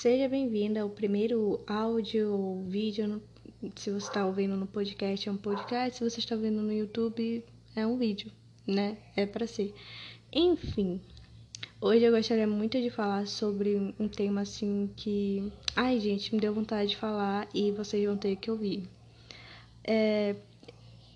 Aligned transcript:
Seja 0.00 0.28
bem-vinda 0.28 0.80
ao 0.80 0.90
primeiro 0.90 1.62
áudio 1.66 2.34
ou 2.34 2.64
vídeo. 2.64 3.22
Se 3.76 3.90
você 3.90 4.08
está 4.08 4.26
ouvindo 4.26 4.56
no 4.56 4.66
podcast, 4.66 5.28
é 5.28 5.32
um 5.32 5.36
podcast. 5.36 5.96
Se 5.96 6.04
você 6.04 6.18
está 6.18 6.34
ouvindo 6.34 6.60
no 6.60 6.72
YouTube, 6.72 7.42
é 7.76 7.86
um 7.86 7.96
vídeo, 7.96 8.30
né? 8.66 8.98
É 9.16 9.24
para 9.24 9.46
ser. 9.46 9.72
Enfim, 10.32 11.00
hoje 11.80 12.04
eu 12.04 12.12
gostaria 12.12 12.46
muito 12.46 12.82
de 12.82 12.90
falar 12.90 13.26
sobre 13.26 13.94
um 13.98 14.08
tema 14.08 14.42
assim 14.42 14.90
que. 14.96 15.50
Ai, 15.76 16.00
gente, 16.00 16.34
me 16.34 16.40
deu 16.40 16.52
vontade 16.52 16.90
de 16.90 16.96
falar 16.96 17.48
e 17.54 17.70
vocês 17.70 18.04
vão 18.04 18.16
ter 18.16 18.34
que 18.36 18.50
ouvir. 18.50 18.86
É, 19.84 20.34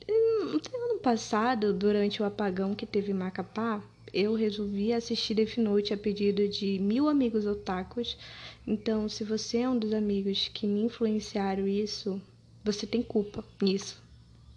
no 0.08 0.92
ano 0.92 1.00
passado, 1.00 1.74
durante 1.74 2.22
o 2.22 2.24
apagão 2.24 2.74
que 2.74 2.86
teve 2.86 3.10
em 3.10 3.14
Macapá, 3.14 3.82
eu 4.12 4.34
resolvi 4.34 4.92
assistir 4.92 5.34
Death 5.34 5.58
Note 5.58 5.92
a 5.92 5.96
pedido 5.96 6.48
de 6.48 6.78
mil 6.78 7.08
amigos 7.08 7.46
otakus. 7.46 8.16
Então, 8.70 9.08
se 9.08 9.24
você 9.24 9.60
é 9.60 9.68
um 9.68 9.78
dos 9.78 9.94
amigos 9.94 10.48
que 10.52 10.66
me 10.66 10.82
influenciaram 10.82 11.66
isso, 11.66 12.20
você 12.62 12.86
tem 12.86 13.02
culpa 13.02 13.42
nisso. 13.62 13.98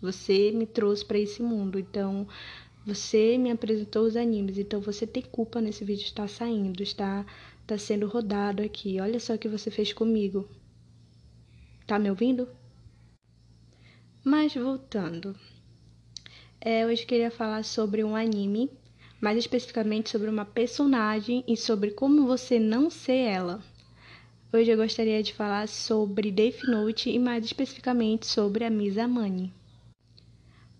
Você 0.01 0.51
me 0.51 0.65
trouxe 0.65 1.05
para 1.05 1.17
esse 1.17 1.41
mundo, 1.41 1.79
então 1.79 2.27
você 2.85 3.37
me 3.37 3.49
apresentou 3.49 4.03
os 4.03 4.17
animes, 4.17 4.57
então 4.57 4.81
você 4.81 5.07
tem 5.07 5.23
culpa 5.23 5.61
nesse 5.61 5.85
vídeo 5.85 6.03
estar 6.03 6.27
saindo, 6.27 6.83
está 6.83 7.25
está 7.61 7.77
sendo 7.77 8.05
rodado 8.05 8.61
aqui. 8.61 8.99
Olha 8.99 9.17
só 9.17 9.35
o 9.35 9.37
que 9.37 9.47
você 9.47 9.71
fez 9.71 9.93
comigo. 9.93 10.45
Tá 11.87 11.97
me 11.97 12.09
ouvindo? 12.09 12.49
Mas 14.25 14.53
voltando. 14.53 15.33
É, 16.59 16.85
hoje 16.85 17.05
queria 17.05 17.31
falar 17.31 17.63
sobre 17.63 18.03
um 18.03 18.13
anime, 18.13 18.69
mais 19.21 19.37
especificamente 19.37 20.09
sobre 20.09 20.29
uma 20.29 20.43
personagem 20.43 21.45
e 21.47 21.55
sobre 21.55 21.91
como 21.91 22.27
você 22.27 22.59
não 22.59 22.89
ser 22.89 23.15
ela. 23.15 23.70
Hoje 24.53 24.69
eu 24.69 24.75
gostaria 24.75 25.23
de 25.23 25.33
falar 25.33 25.65
sobre 25.69 26.29
Death 26.29 26.63
Note 26.67 27.09
e 27.09 27.17
mais 27.17 27.45
especificamente 27.45 28.27
sobre 28.27 28.65
a 28.65 28.69
Mizamani. 28.69 29.53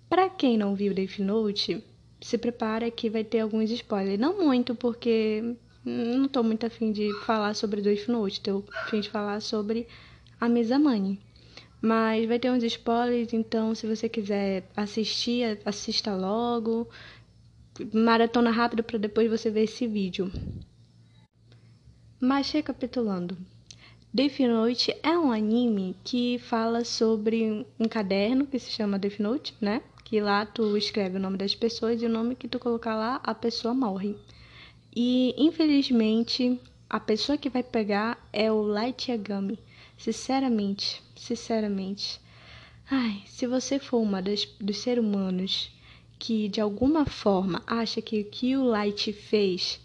Para 0.10 0.28
quem 0.28 0.58
não 0.58 0.76
viu 0.76 0.94
Death 0.94 1.20
Note, 1.20 1.82
se 2.20 2.38
prepara 2.38 2.92
que 2.92 3.10
vai 3.10 3.24
ter 3.24 3.40
alguns 3.40 3.72
spoilers. 3.72 4.20
Não 4.20 4.38
muito, 4.38 4.76
porque 4.76 5.56
não 5.86 6.28
tô 6.28 6.44
muito 6.44 6.66
afim 6.66 6.92
de 6.92 7.14
falar 7.22 7.54
sobre 7.54 7.82
Death 7.82 8.10
Note, 8.10 8.42
tô 8.42 8.62
afim 8.84 9.00
de 9.00 9.10
falar 9.10 9.40
sobre 9.40 9.88
a 10.38 10.50
Mizamani. 10.50 11.18
Mas 11.82 12.28
vai 12.28 12.40
ter 12.40 12.52
uns 12.52 12.64
spoilers, 12.66 13.32
então 13.32 13.74
se 13.74 13.88
você 13.88 14.10
quiser 14.10 14.70
assistir, 14.76 15.62
assista 15.64 16.14
logo. 16.14 16.90
Maratona 17.94 18.52
rápido 18.52 18.84
para 18.84 18.98
depois 18.98 19.30
você 19.30 19.50
ver 19.50 19.64
esse 19.64 19.88
vídeo. 19.88 20.30
Mas 22.20 22.52
recapitulando. 22.52 23.38
Death 24.14 24.40
Note 24.42 24.94
é 25.02 25.18
um 25.18 25.32
anime 25.32 25.96
que 26.04 26.38
fala 26.38 26.84
sobre 26.84 27.66
um 27.80 27.88
caderno 27.88 28.46
que 28.46 28.60
se 28.60 28.70
chama 28.70 29.00
Death 29.00 29.20
Note, 29.20 29.56
né? 29.62 29.82
Que 30.04 30.20
lá 30.20 30.46
tu 30.46 30.76
escreve 30.76 31.16
o 31.16 31.20
nome 31.20 31.38
das 31.38 31.56
pessoas 31.56 32.02
e 32.02 32.06
o 32.06 32.10
nome 32.10 32.36
que 32.36 32.50
tu 32.50 32.60
colocar 32.60 32.94
lá, 32.98 33.22
a 33.24 33.34
pessoa 33.34 33.74
morre. 33.74 34.18
E 34.94 35.34
infelizmente, 35.38 36.60
a 36.90 37.00
pessoa 37.00 37.38
que 37.38 37.48
vai 37.50 37.64
pegar 37.64 38.22
é 38.34 38.52
o 38.52 38.62
Light 38.62 39.10
Yagami. 39.10 39.58
Sinceramente, 39.98 41.02
sinceramente. 41.16 42.20
Ai, 42.90 43.24
se 43.26 43.48
você 43.48 43.80
for 43.80 44.00
uma 44.00 44.22
das, 44.22 44.44
dos 44.60 44.80
seres 44.80 45.02
humanos 45.02 45.72
que 46.20 46.50
de 46.50 46.60
alguma 46.60 47.06
forma 47.06 47.64
acha 47.66 48.02
que 48.02 48.20
o 48.20 48.26
que 48.26 48.58
o 48.58 48.66
Light 48.66 49.14
fez 49.14 49.80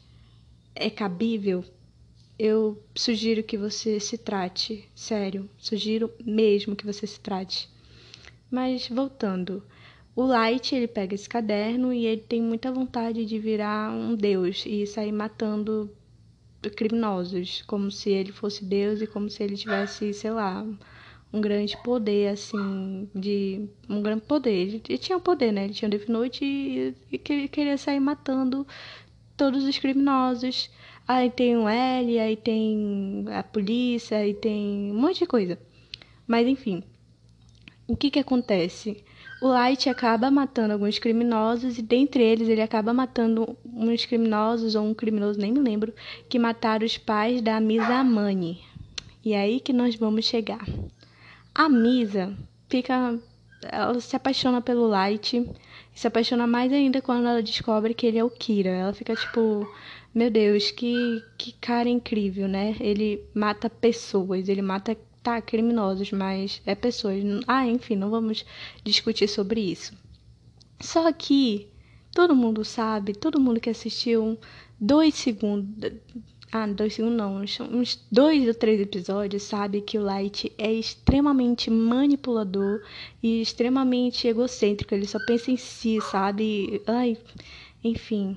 é 0.74 0.90
cabível, 0.90 1.64
eu 2.38 2.82
sugiro 2.94 3.42
que 3.42 3.56
você 3.56 3.98
se 4.00 4.18
trate, 4.18 4.88
sério, 4.94 5.48
sugiro 5.58 6.10
mesmo 6.24 6.76
que 6.76 6.86
você 6.86 7.06
se 7.06 7.20
trate. 7.20 7.68
Mas 8.50 8.88
voltando, 8.88 9.62
o 10.14 10.24
Light 10.24 10.74
ele 10.74 10.88
pega 10.88 11.14
esse 11.14 11.28
caderno 11.28 11.92
e 11.92 12.06
ele 12.06 12.22
tem 12.22 12.42
muita 12.42 12.72
vontade 12.72 13.24
de 13.26 13.38
virar 13.38 13.92
um 13.92 14.14
deus 14.14 14.64
e 14.66 14.86
sair 14.86 15.12
matando 15.12 15.90
criminosos, 16.76 17.62
como 17.66 17.90
se 17.90 18.10
ele 18.10 18.32
fosse 18.32 18.64
Deus 18.64 19.00
e 19.00 19.06
como 19.06 19.30
se 19.30 19.42
ele 19.42 19.56
tivesse, 19.56 20.12
sei 20.12 20.30
lá, 20.32 20.66
um 21.32 21.40
grande 21.40 21.76
poder, 21.82 22.28
assim, 22.28 23.08
de. 23.14 23.68
Um 23.88 24.02
grande 24.02 24.22
poder. 24.22 24.50
Ele, 24.52 24.82
ele 24.88 24.98
tinha 24.98 25.18
poder, 25.18 25.52
né? 25.52 25.64
Ele 25.64 25.74
tinha 25.74 25.88
Death 25.88 26.08
Note 26.08 26.44
e, 26.44 26.94
e 27.12 27.18
que- 27.18 27.48
queria 27.48 27.76
sair 27.78 28.00
matando 28.00 28.66
todos 29.36 29.64
os 29.64 29.78
criminosos. 29.78 30.70
Aí 31.06 31.30
tem 31.30 31.56
o 31.56 31.68
L, 31.68 32.18
aí 32.18 32.36
tem 32.36 33.24
a 33.32 33.42
polícia, 33.42 34.18
aí 34.18 34.34
tem 34.34 34.90
um 34.92 35.00
monte 35.00 35.20
de 35.20 35.26
coisa. 35.26 35.58
Mas 36.26 36.46
enfim, 36.48 36.82
o 37.86 37.96
que 37.96 38.10
que 38.10 38.18
acontece? 38.18 39.04
O 39.40 39.48
Light 39.48 39.88
acaba 39.88 40.30
matando 40.30 40.72
alguns 40.72 40.98
criminosos 40.98 41.78
e 41.78 41.82
dentre 41.82 42.22
eles 42.22 42.48
ele 42.48 42.62
acaba 42.62 42.92
matando 42.92 43.56
uns 43.64 44.04
criminosos 44.04 44.74
ou 44.74 44.84
um 44.84 44.94
criminoso, 44.94 45.38
nem 45.38 45.52
me 45.52 45.60
lembro, 45.60 45.94
que 46.28 46.38
mataram 46.38 46.84
os 46.84 46.98
pais 46.98 47.40
da 47.40 47.60
Mizamani. 47.60 48.60
E 49.24 49.34
é 49.34 49.40
aí 49.40 49.60
que 49.60 49.72
nós 49.72 49.94
vamos 49.94 50.24
chegar. 50.24 50.64
A 51.54 51.68
Misa 51.68 52.36
fica 52.68 53.20
ela 53.62 54.00
se 54.00 54.14
apaixona 54.16 54.60
pelo 54.60 54.86
Light 54.86 55.44
e 55.96 55.98
se 55.98 56.06
apaixona 56.06 56.46
mais 56.46 56.70
ainda 56.70 57.00
quando 57.00 57.26
ela 57.26 57.42
descobre 57.42 57.94
que 57.94 58.06
ele 58.06 58.18
é 58.18 58.24
o 58.24 58.28
Kira. 58.28 58.68
Ela 58.68 58.92
fica 58.92 59.16
tipo, 59.16 59.66
meu 60.14 60.30
Deus, 60.30 60.70
que, 60.70 61.24
que 61.38 61.52
cara 61.52 61.88
incrível, 61.88 62.46
né? 62.46 62.76
Ele 62.78 63.24
mata 63.34 63.70
pessoas, 63.70 64.46
ele 64.50 64.60
mata, 64.60 64.94
tá, 65.22 65.40
criminosos, 65.40 66.12
mas 66.12 66.60
é 66.66 66.74
pessoas. 66.74 67.24
Ah, 67.46 67.66
enfim, 67.66 67.96
não 67.96 68.10
vamos 68.10 68.44
discutir 68.84 69.26
sobre 69.26 69.60
isso. 69.62 69.94
Só 70.78 71.10
que 71.12 71.66
todo 72.12 72.36
mundo 72.36 72.62
sabe, 72.62 73.14
todo 73.14 73.40
mundo 73.40 73.58
que 73.58 73.70
assistiu 73.70 74.38
dois 74.78 75.14
segundos. 75.14 75.92
Ah, 76.52 76.66
dois 76.66 76.94
segundos 76.94 77.16
não, 77.18 77.36
uns- 77.42 77.60
uns 77.60 78.04
dois 78.10 78.46
ou 78.48 78.54
três 78.54 78.80
episódios 78.80 79.42
sabe 79.44 79.80
que 79.80 79.96
o 79.98 80.02
Light 80.02 80.52
é 80.58 80.72
extremamente 80.72 81.70
manipulador 81.70 82.80
e 83.22 83.40
extremamente 83.42 84.26
egocêntrico. 84.28 84.94
Ele 84.94 85.06
só 85.06 85.18
pensa 85.20 85.50
em 85.50 85.56
si, 85.56 86.00
sabe? 86.00 86.82
Ai, 86.86 87.16
enfim. 87.84 88.36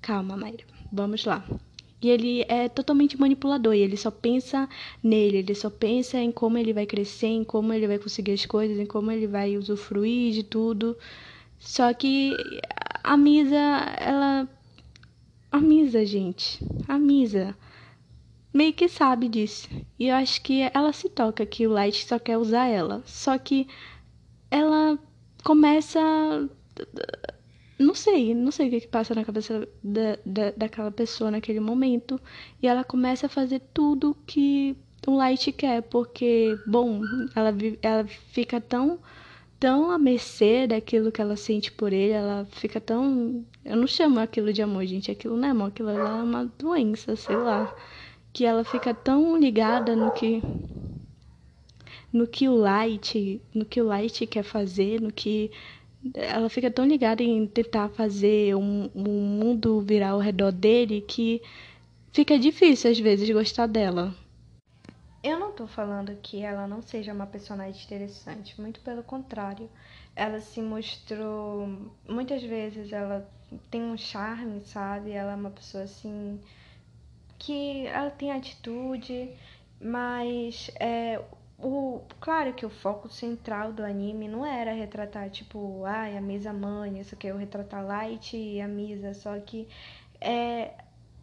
Calma, 0.00 0.36
Mayra. 0.36 0.64
Vamos 0.92 1.24
lá. 1.24 1.44
E 2.00 2.10
ele 2.10 2.44
é 2.48 2.68
totalmente 2.68 3.18
manipulador, 3.18 3.74
e 3.74 3.80
ele 3.80 3.96
só 3.96 4.10
pensa 4.10 4.68
nele, 5.02 5.38
ele 5.38 5.54
só 5.54 5.70
pensa 5.70 6.18
em 6.18 6.30
como 6.30 6.58
ele 6.58 6.72
vai 6.74 6.84
crescer, 6.84 7.28
em 7.28 7.44
como 7.44 7.72
ele 7.72 7.86
vai 7.86 7.98
conseguir 7.98 8.32
as 8.32 8.44
coisas, 8.44 8.78
em 8.78 8.84
como 8.84 9.10
ele 9.10 9.26
vai 9.26 9.56
usufruir 9.56 10.32
de 10.34 10.42
tudo. 10.42 10.96
Só 11.58 11.92
que 11.94 12.36
a 13.02 13.16
Misa, 13.16 13.56
ela. 13.98 14.48
A 15.54 15.60
Misa, 15.60 16.04
gente. 16.04 16.58
A 16.88 16.98
Misa 16.98 17.56
meio 18.52 18.72
que 18.72 18.88
sabe 18.88 19.28
disso. 19.28 19.68
E 19.96 20.08
eu 20.08 20.16
acho 20.16 20.42
que 20.42 20.68
ela 20.74 20.92
se 20.92 21.08
toca 21.08 21.46
que 21.46 21.64
o 21.64 21.70
Light 21.70 22.04
só 22.04 22.18
quer 22.18 22.36
usar 22.38 22.66
ela. 22.66 23.04
Só 23.06 23.38
que 23.38 23.68
ela 24.50 24.98
começa. 25.44 26.00
Não 27.78 27.94
sei, 27.94 28.34
não 28.34 28.50
sei 28.50 28.66
o 28.66 28.70
que, 28.70 28.80
que 28.80 28.88
passa 28.88 29.14
na 29.14 29.24
cabeça 29.24 29.68
da, 29.80 30.18
da, 30.26 30.50
daquela 30.56 30.90
pessoa 30.90 31.30
naquele 31.30 31.60
momento. 31.60 32.20
E 32.60 32.66
ela 32.66 32.82
começa 32.82 33.26
a 33.26 33.28
fazer 33.28 33.60
tudo 33.72 34.16
que 34.26 34.76
o 35.06 35.14
Light 35.14 35.52
quer, 35.52 35.82
porque, 35.82 36.58
bom, 36.66 37.00
ela, 37.36 37.54
ela 37.80 38.04
fica 38.08 38.60
tão, 38.60 38.98
tão 39.64 39.90
à 39.90 39.96
mercê 39.96 40.66
daquilo 40.66 41.10
que 41.10 41.22
ela 41.22 41.36
sente 41.36 41.72
por 41.72 41.90
ele, 41.90 42.12
ela 42.12 42.46
fica 42.50 42.78
tão. 42.78 43.42
Eu 43.64 43.76
não 43.76 43.86
chamo 43.86 44.20
aquilo 44.20 44.52
de 44.52 44.60
amor, 44.60 44.84
gente, 44.84 45.10
aquilo 45.10 45.38
não 45.38 45.48
é 45.48 45.52
amor, 45.52 45.68
aquilo 45.68 45.90
lá 45.90 46.18
é 46.18 46.22
uma 46.22 46.44
doença, 46.58 47.16
sei 47.16 47.34
lá. 47.34 47.74
Que 48.30 48.44
ela 48.44 48.62
fica 48.62 48.92
tão 48.92 49.38
ligada 49.38 49.96
no 49.96 50.10
que 50.10 50.42
no 52.12 52.26
que 52.26 52.46
o 52.46 52.54
Light, 52.54 53.40
no 53.54 53.64
que 53.64 53.80
o 53.80 53.86
Light 53.86 54.26
quer 54.26 54.42
fazer, 54.42 55.00
no 55.00 55.10
que 55.10 55.50
ela 56.12 56.50
fica 56.50 56.70
tão 56.70 56.86
ligada 56.86 57.22
em 57.22 57.46
tentar 57.46 57.88
fazer 57.88 58.54
um, 58.54 58.90
um 58.94 59.02
mundo 59.02 59.80
virar 59.80 60.10
ao 60.10 60.18
redor 60.18 60.52
dele 60.52 61.00
que 61.00 61.40
fica 62.12 62.38
difícil 62.38 62.90
às 62.90 62.98
vezes 62.98 63.30
gostar 63.30 63.66
dela. 63.66 64.14
Eu 65.24 65.38
não 65.40 65.52
tô 65.52 65.66
falando 65.66 66.14
que 66.22 66.42
ela 66.42 66.68
não 66.68 66.82
seja 66.82 67.12
uma 67.12 67.26
personagem 67.26 67.82
interessante, 67.82 68.60
muito 68.60 68.80
pelo 68.80 69.02
contrário. 69.02 69.70
Ela 70.14 70.38
se 70.40 70.60
mostrou. 70.60 71.66
Muitas 72.06 72.42
vezes 72.42 72.92
ela 72.92 73.26
tem 73.70 73.82
um 73.82 73.96
charme, 73.96 74.60
sabe? 74.66 75.12
Ela 75.12 75.32
é 75.32 75.34
uma 75.34 75.50
pessoa 75.50 75.84
assim. 75.84 76.38
que 77.38 77.86
ela 77.86 78.10
tem 78.10 78.32
atitude, 78.32 79.30
mas 79.80 80.70
é, 80.80 81.20
o, 81.58 82.02
claro 82.20 82.52
que 82.54 82.66
o 82.66 82.70
foco 82.70 83.08
central 83.08 83.72
do 83.72 83.84
anime 83.84 84.28
não 84.28 84.44
era 84.46 84.72
retratar, 84.72 85.30
tipo, 85.30 85.84
ai, 85.86 86.16
a 86.16 86.20
Misa 86.20 86.52
mãe, 86.52 87.00
isso 87.00 87.14
aqui 87.14 87.28
é 87.28 87.34
o 87.34 87.36
retratar 87.38 87.84
Light 87.86 88.36
e 88.36 88.60
a 88.60 88.68
Misa, 88.68 89.14
só 89.14 89.38
que 89.40 89.68
é, 90.20 90.72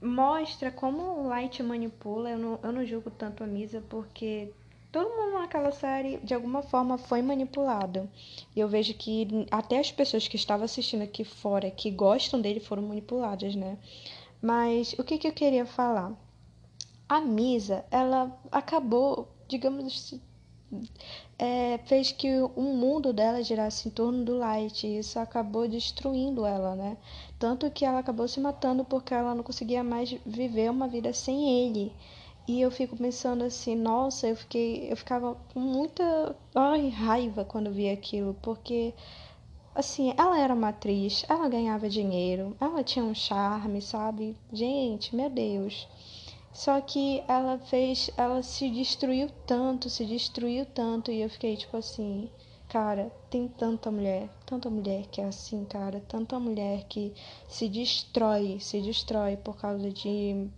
mostra 0.01 0.71
como 0.71 1.01
o 1.01 1.27
Light 1.27 1.61
manipula. 1.61 2.31
Eu 2.31 2.37
não, 2.37 2.59
eu 2.63 2.71
não 2.71 2.85
julgo 2.85 3.11
tanto 3.11 3.43
a 3.43 3.47
Misa 3.47 3.83
porque 3.87 4.51
todo 4.91 5.09
mundo 5.09 5.39
naquela 5.39 5.71
série 5.71 6.17
de 6.17 6.33
alguma 6.33 6.63
forma 6.63 6.97
foi 6.97 7.21
manipulado. 7.21 8.09
E 8.55 8.59
eu 8.59 8.67
vejo 8.67 8.93
que 8.95 9.45
até 9.51 9.79
as 9.79 9.91
pessoas 9.91 10.27
que 10.27 10.35
estavam 10.35 10.65
assistindo 10.65 11.03
aqui 11.03 11.23
fora, 11.23 11.69
que 11.69 11.91
gostam 11.91 12.41
dele, 12.41 12.59
foram 12.59 12.83
manipuladas, 12.83 13.55
né? 13.55 13.77
Mas 14.41 14.93
o 14.93 15.03
que, 15.03 15.17
que 15.17 15.27
eu 15.27 15.33
queria 15.33 15.65
falar? 15.65 16.11
A 17.07 17.21
Misa, 17.21 17.85
ela 17.91 18.35
acabou, 18.51 19.29
digamos, 19.47 20.19
é, 21.37 21.79
fez 21.85 22.11
que 22.11 22.27
o 22.55 22.61
mundo 22.61 23.11
dela 23.11 23.43
girasse 23.43 23.87
em 23.87 23.91
torno 23.91 24.23
do 24.23 24.37
Light. 24.37 24.85
E 24.85 24.99
isso 24.99 25.19
acabou 25.19 25.67
destruindo 25.67 26.45
ela, 26.45 26.75
né? 26.75 26.97
Tanto 27.39 27.69
que 27.71 27.85
ela 27.85 27.99
acabou 27.99 28.27
se 28.27 28.39
matando 28.39 28.85
porque 28.85 29.13
ela 29.13 29.35
não 29.35 29.43
conseguia 29.43 29.83
mais 29.83 30.11
viver 30.25 30.69
uma 30.69 30.87
vida 30.87 31.13
sem 31.13 31.65
ele. 31.65 31.93
E 32.47 32.59
eu 32.61 32.71
fico 32.71 32.97
pensando 32.97 33.43
assim, 33.43 33.75
nossa, 33.75 34.27
eu 34.27 34.35
fiquei, 34.35 34.91
eu 34.91 34.97
ficava 34.97 35.35
com 35.53 35.59
muita 35.59 36.35
ai, 36.55 36.89
raiva 36.89 37.45
quando 37.45 37.71
via 37.71 37.93
aquilo, 37.93 38.35
porque 38.41 38.93
assim, 39.75 40.13
ela 40.17 40.39
era 40.39 40.53
uma 40.53 40.69
atriz, 40.69 41.23
ela 41.29 41.47
ganhava 41.47 41.89
dinheiro, 41.89 42.55
ela 42.59 42.83
tinha 42.83 43.05
um 43.05 43.15
charme, 43.15 43.81
sabe? 43.81 44.35
Gente, 44.51 45.15
meu 45.15 45.29
Deus. 45.29 45.87
Só 46.53 46.81
que 46.81 47.23
ela 47.27 47.57
fez, 47.57 48.09
ela 48.17 48.43
se 48.43 48.69
destruiu 48.69 49.29
tanto, 49.47 49.89
se 49.89 50.05
destruiu 50.05 50.65
tanto 50.65 51.09
e 51.11 51.21
eu 51.21 51.29
fiquei 51.29 51.55
tipo 51.55 51.77
assim, 51.77 52.29
cara, 52.67 53.11
tem 53.29 53.47
tanta 53.47 53.89
mulher, 53.89 54.29
tanta 54.45 54.69
mulher 54.69 55.05
que 55.07 55.21
é 55.21 55.25
assim, 55.25 55.63
cara, 55.65 56.01
tanta 56.07 56.39
mulher 56.39 56.85
que 56.89 57.13
se 57.47 57.69
destrói, 57.69 58.59
se 58.59 58.81
destrói 58.81 59.37
por 59.37 59.55
causa 59.57 59.89
de 59.89 60.49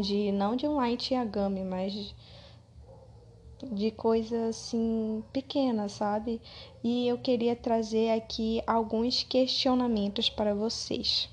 de 0.00 0.32
não 0.32 0.56
de 0.56 0.66
um 0.66 0.76
light 0.76 1.12
Yagami, 1.12 1.62
mas 1.62 1.92
de, 1.92 2.14
de 3.72 3.90
coisa 3.90 4.48
assim 4.48 5.22
pequena, 5.32 5.88
sabe? 5.88 6.40
E 6.82 7.06
eu 7.06 7.18
queria 7.18 7.54
trazer 7.54 8.10
aqui 8.10 8.62
alguns 8.66 9.22
questionamentos 9.22 10.28
para 10.28 10.54
vocês. 10.54 11.28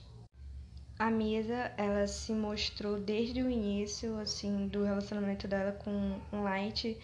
A 1.02 1.10
Misa, 1.10 1.72
ela 1.78 2.06
se 2.06 2.32
mostrou 2.32 3.00
desde 3.00 3.42
o 3.42 3.50
início, 3.50 4.20
assim, 4.20 4.68
do 4.68 4.84
relacionamento 4.84 5.48
dela 5.48 5.72
com 5.72 6.22
o 6.32 6.44
Light, 6.44 6.96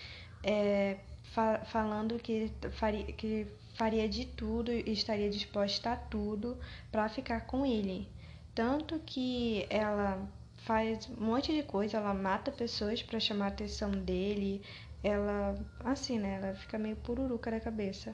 é, 0.44 1.00
fa 1.24 1.66
falando 1.66 2.20
que 2.20 2.52
faria, 2.74 3.06
que 3.06 3.48
faria 3.74 4.08
de 4.08 4.26
tudo 4.26 4.72
e 4.72 4.84
estaria 4.92 5.28
disposta 5.32 5.94
a 5.94 5.96
tudo 5.96 6.60
para 6.92 7.10
ficar 7.10 7.48
com 7.48 7.66
ele. 7.66 8.08
Tanto 8.54 9.00
que 9.00 9.66
ela 9.68 10.30
faz 10.58 11.10
um 11.10 11.26
monte 11.26 11.52
de 11.52 11.64
coisa, 11.64 11.98
ela 11.98 12.14
mata 12.14 12.52
pessoas 12.52 13.02
para 13.02 13.20
chamar 13.20 13.46
a 13.46 13.48
atenção 13.48 13.90
dele, 13.90 14.62
ela, 15.04 15.56
assim, 15.84 16.20
né, 16.20 16.36
ela 16.36 16.54
fica 16.54 16.78
meio 16.78 16.98
pururuca 16.98 17.50
da 17.50 17.60
cabeça. 17.60 18.14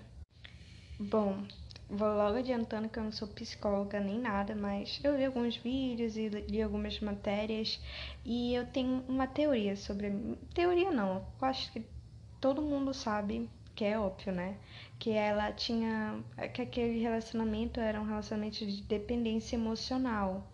Bom, 0.97 1.43
Vou 1.95 2.07
logo 2.07 2.39
adiantando 2.39 2.89
que 2.89 2.97
eu 2.97 3.03
não 3.03 3.11
sou 3.11 3.27
psicóloga 3.27 3.99
nem 3.99 4.17
nada, 4.19 4.55
mas 4.55 4.99
eu 5.03 5.15
vi 5.15 5.25
alguns 5.25 5.57
vídeos 5.57 6.17
e 6.17 6.27
li 6.27 6.59
algumas 6.59 6.99
matérias 6.99 7.79
e 8.25 8.55
eu 8.55 8.65
tenho 8.65 9.03
uma 9.07 9.27
teoria 9.27 9.75
sobre. 9.75 10.11
Teoria 10.55 10.91
não, 10.91 11.17
eu 11.39 11.47
acho 11.47 11.71
que 11.71 11.85
todo 12.41 12.63
mundo 12.63 12.95
sabe, 12.95 13.47
que 13.75 13.85
é 13.85 13.99
óbvio, 13.99 14.33
né? 14.33 14.57
Que 14.97 15.11
ela 15.11 15.51
tinha. 15.51 16.23
que 16.51 16.63
aquele 16.63 16.99
relacionamento 16.99 17.79
era 17.79 18.01
um 18.01 18.05
relacionamento 18.05 18.65
de 18.65 18.81
dependência 18.81 19.55
emocional 19.55 20.51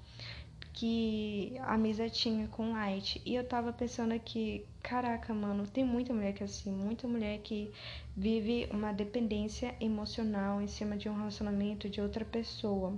que 0.74 1.54
a 1.62 1.78
Misa 1.78 2.10
tinha 2.10 2.48
com 2.48 2.72
Light. 2.72 3.22
E 3.26 3.36
eu 3.36 3.44
tava 3.44 3.74
pensando 3.74 4.14
aqui, 4.14 4.66
caraca, 4.82 5.34
mano, 5.34 5.68
tem 5.68 5.84
muita 5.84 6.14
mulher 6.14 6.34
que 6.34 6.44
é 6.44 6.46
assim, 6.46 6.72
muita 6.72 7.08
mulher 7.08 7.40
que 7.40 7.72
vive 8.16 8.68
uma 8.72 8.92
dependência 8.92 9.76
emocional 9.80 10.62
em 10.62 10.68
cima 10.68 10.96
de 10.96 11.10
um 11.10 11.16
relacionamento 11.16 11.90
de 11.90 12.02
outra 12.02 12.24
pessoa. 12.24 12.98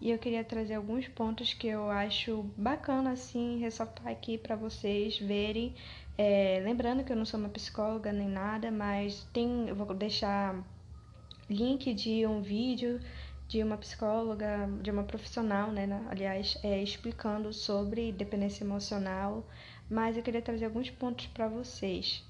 E 0.00 0.10
eu 0.10 0.18
queria 0.18 0.42
trazer 0.42 0.74
alguns 0.74 1.06
pontos 1.08 1.52
que 1.52 1.66
eu 1.66 1.90
acho 1.90 2.42
bacana, 2.56 3.12
assim, 3.12 3.58
ressaltar 3.58 4.08
aqui 4.08 4.38
para 4.38 4.56
vocês 4.56 5.18
verem. 5.18 5.74
É, 6.16 6.60
lembrando 6.64 7.04
que 7.04 7.12
eu 7.12 7.16
não 7.16 7.26
sou 7.26 7.38
uma 7.38 7.50
psicóloga 7.50 8.10
nem 8.10 8.28
nada, 8.28 8.70
mas 8.70 9.28
tem, 9.32 9.68
eu 9.68 9.74
vou 9.74 9.94
deixar 9.94 10.64
link 11.50 11.92
de 11.92 12.26
um 12.26 12.40
vídeo 12.40 13.00
de 13.50 13.60
uma 13.64 13.76
psicóloga, 13.76 14.68
de 14.80 14.92
uma 14.92 15.02
profissional, 15.02 15.72
né, 15.72 15.84
aliás, 16.08 16.56
é, 16.62 16.80
explicando 16.80 17.52
sobre 17.52 18.12
dependência 18.12 18.62
emocional, 18.62 19.44
mas 19.90 20.16
eu 20.16 20.22
queria 20.22 20.40
trazer 20.40 20.66
alguns 20.66 20.88
pontos 20.88 21.26
para 21.26 21.48
vocês. 21.48 22.24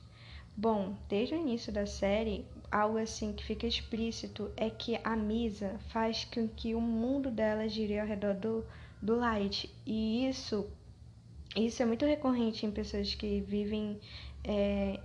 Bom, 0.56 0.96
desde 1.10 1.34
o 1.34 1.38
início 1.38 1.70
da 1.70 1.84
série, 1.84 2.46
algo 2.72 2.96
assim 2.96 3.34
que 3.34 3.44
fica 3.44 3.66
explícito 3.66 4.50
é 4.56 4.70
que 4.70 4.98
a 5.04 5.14
Misa 5.14 5.78
faz 5.90 6.24
com 6.24 6.48
que 6.48 6.74
o 6.74 6.80
mundo 6.80 7.30
dela 7.30 7.68
gire 7.68 7.98
ao 7.98 8.06
redor 8.06 8.32
do, 8.32 8.64
do 9.02 9.14
Light, 9.14 9.70
e 9.84 10.26
isso, 10.26 10.70
isso 11.54 11.82
é 11.82 11.84
muito 11.84 12.06
recorrente 12.06 12.64
em 12.64 12.70
pessoas 12.70 13.14
que 13.14 13.42
vivem, 13.42 14.00
é, 14.42 14.98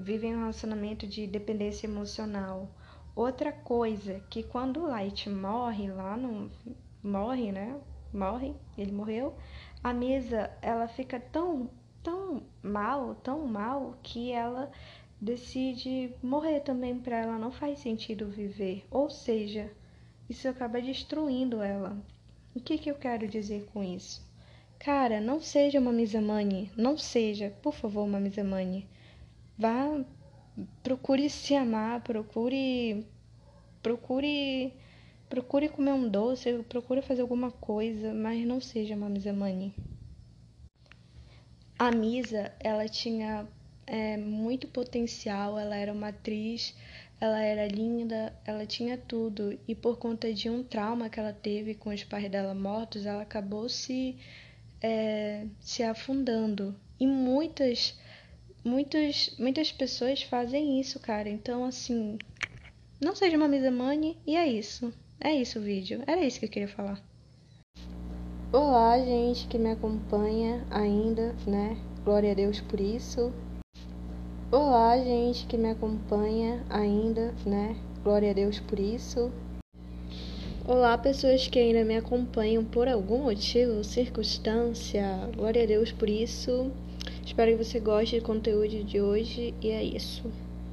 vivem 0.00 0.34
um 0.34 0.40
relacionamento 0.40 1.06
de 1.06 1.28
dependência 1.28 1.86
emocional 1.86 2.68
Outra 3.14 3.52
coisa, 3.52 4.20
que 4.30 4.42
quando 4.42 4.80
o 4.80 4.86
Light 4.86 5.28
morre 5.28 5.90
lá 5.90 6.16
no. 6.16 6.50
Morre, 7.02 7.50
né? 7.52 7.78
Morre, 8.12 8.54
ele 8.78 8.92
morreu. 8.92 9.34
A 9.82 9.92
mesa, 9.92 10.50
ela 10.62 10.86
fica 10.88 11.18
tão, 11.18 11.70
tão 12.02 12.42
mal, 12.62 13.14
tão 13.16 13.46
mal, 13.46 13.98
que 14.02 14.32
ela 14.32 14.70
decide 15.20 16.14
morrer 16.22 16.60
também 16.60 16.98
para 16.98 17.18
ela. 17.18 17.38
Não 17.38 17.50
faz 17.50 17.80
sentido 17.80 18.28
viver. 18.28 18.86
Ou 18.90 19.10
seja, 19.10 19.70
isso 20.28 20.48
acaba 20.48 20.80
destruindo 20.80 21.62
ela. 21.62 21.96
O 22.54 22.60
que, 22.60 22.78
que 22.78 22.90
eu 22.90 22.94
quero 22.94 23.28
dizer 23.28 23.66
com 23.72 23.82
isso? 23.82 24.28
Cara, 24.78 25.20
não 25.20 25.40
seja 25.40 25.78
uma 25.78 25.92
Mizamani. 25.92 26.70
Não 26.76 26.96
seja, 26.96 27.52
por 27.62 27.74
favor, 27.74 28.04
uma 28.04 28.20
Mizamani. 28.20 28.88
Vá 29.58 30.02
procure 30.82 31.28
se 31.30 31.54
amar, 31.54 32.00
procure 32.02 33.06
procure 33.82 34.72
procure 35.28 35.68
comer 35.68 35.92
um 35.92 36.08
doce, 36.08 36.64
procure 36.68 37.02
fazer 37.02 37.22
alguma 37.22 37.50
coisa, 37.50 38.12
mas 38.12 38.44
não 38.46 38.60
seja 38.60 38.94
uma 38.94 39.08
Misa 39.08 39.32
Mani. 39.32 39.74
A 41.78 41.90
Misa, 41.90 42.52
ela 42.60 42.88
tinha 42.88 43.46
é, 43.86 44.16
muito 44.16 44.68
potencial, 44.68 45.58
ela 45.58 45.76
era 45.76 45.92
uma 45.92 46.08
atriz, 46.08 46.74
ela 47.20 47.42
era 47.42 47.66
linda, 47.66 48.32
ela 48.44 48.66
tinha 48.66 48.98
tudo 48.98 49.58
e 49.68 49.74
por 49.74 49.98
conta 49.98 50.32
de 50.32 50.48
um 50.48 50.62
trauma 50.62 51.08
que 51.08 51.20
ela 51.20 51.32
teve 51.32 51.74
com 51.74 51.90
os 51.90 52.02
pais 52.04 52.30
dela 52.30 52.54
mortos, 52.54 53.06
ela 53.06 53.22
acabou 53.22 53.68
se 53.68 54.16
é, 54.82 55.46
se 55.60 55.82
afundando. 55.82 56.74
E 56.98 57.06
muitas 57.06 57.98
muitas, 58.64 59.34
muitas 59.38 59.72
pessoas 59.72 60.22
fazem 60.22 60.80
isso, 60.80 60.98
cara. 61.00 61.28
Então, 61.28 61.64
assim, 61.64 62.18
não 63.00 63.14
seja 63.14 63.36
uma 63.36 63.48
misamane 63.48 64.18
e 64.26 64.36
é 64.36 64.46
isso. 64.46 64.92
É 65.20 65.32
isso 65.32 65.58
o 65.58 65.62
vídeo. 65.62 66.02
Era 66.06 66.24
isso 66.24 66.38
que 66.38 66.46
eu 66.46 66.50
queria 66.50 66.68
falar. 66.68 67.02
Olá, 68.52 68.98
gente 68.98 69.46
que 69.46 69.58
me 69.58 69.70
acompanha 69.70 70.66
ainda, 70.70 71.34
né? 71.46 71.76
Glória 72.04 72.32
a 72.32 72.34
Deus 72.34 72.60
por 72.60 72.80
isso. 72.80 73.32
Olá, 74.50 74.98
gente 74.98 75.46
que 75.46 75.56
me 75.56 75.70
acompanha 75.70 76.64
ainda, 76.68 77.32
né? 77.46 77.76
Glória 78.02 78.30
a 78.30 78.34
Deus 78.34 78.58
por 78.58 78.80
isso. 78.80 79.30
Olá, 80.66 80.96
pessoas 80.98 81.46
que 81.46 81.58
ainda 81.58 81.84
me 81.84 81.96
acompanham 81.96 82.64
por 82.64 82.88
algum 82.88 83.24
motivo, 83.24 83.84
circunstância. 83.84 85.04
Glória 85.36 85.62
a 85.62 85.66
Deus 85.66 85.92
por 85.92 86.08
isso. 86.08 86.72
Espero 87.30 87.56
que 87.56 87.64
você 87.64 87.78
goste 87.78 88.18
do 88.18 88.26
conteúdo 88.26 88.82
de 88.82 89.00
hoje 89.00 89.54
e 89.62 89.70
é 89.70 89.84
isso. 89.84 90.28